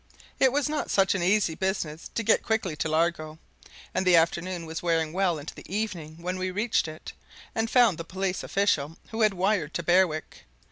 It 0.39 0.51
was 0.51 0.67
not 0.67 0.89
such 0.89 1.13
an 1.13 1.21
easy 1.21 1.53
business 1.53 2.09
to 2.15 2.23
get 2.23 2.41
quickly 2.41 2.75
to 2.75 2.89
Largo, 2.89 3.37
and 3.93 4.03
the 4.03 4.15
afternoon 4.15 4.65
was 4.65 4.81
wearing 4.81 5.13
well 5.13 5.37
into 5.37 5.61
evening 5.71 6.17
when 6.23 6.39
we 6.39 6.49
reached 6.49 6.87
it, 6.87 7.13
and 7.53 7.69
found 7.69 7.99
the 7.99 8.03
police 8.03 8.41
official 8.41 8.97
who 9.11 9.21
had 9.21 9.35
wired 9.35 9.75
to 9.75 9.83
Berwick. 9.83 10.45